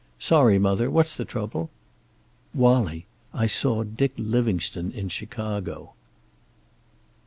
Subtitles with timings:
[0.17, 0.89] "Sorry, mother.
[0.89, 1.69] What's the trouble?"
[2.55, 3.05] "Wallie,
[3.35, 5.93] I saw Dick Livingstone in Chicago."